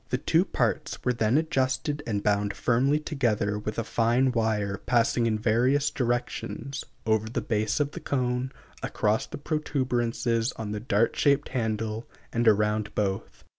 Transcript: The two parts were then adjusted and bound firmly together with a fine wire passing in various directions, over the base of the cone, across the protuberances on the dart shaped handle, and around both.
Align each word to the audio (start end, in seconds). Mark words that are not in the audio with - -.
The 0.09 0.17
two 0.17 0.45
parts 0.45 0.97
were 1.05 1.13
then 1.13 1.37
adjusted 1.37 2.01
and 2.07 2.23
bound 2.23 2.55
firmly 2.55 2.99
together 2.99 3.59
with 3.59 3.77
a 3.77 3.83
fine 3.83 4.31
wire 4.31 4.79
passing 4.87 5.27
in 5.27 5.37
various 5.37 5.91
directions, 5.91 6.83
over 7.05 7.29
the 7.29 7.39
base 7.39 7.79
of 7.79 7.91
the 7.91 7.99
cone, 7.99 8.51
across 8.81 9.27
the 9.27 9.37
protuberances 9.37 10.53
on 10.53 10.71
the 10.71 10.79
dart 10.79 11.15
shaped 11.15 11.49
handle, 11.49 12.09
and 12.33 12.47
around 12.47 12.95
both. 12.95 13.43